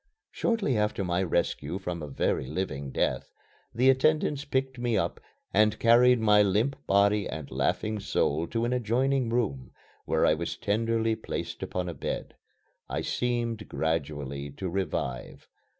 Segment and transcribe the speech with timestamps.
[0.31, 3.31] Shortly after my rescue from a very living death,
[3.71, 5.19] the attendants picked me up
[5.53, 9.71] and carried my limp body and laughing soul to an adjoining room,
[10.05, 12.33] where I was tenderly placed upon a bed.
[12.89, 15.47] I seemed gradually to revive.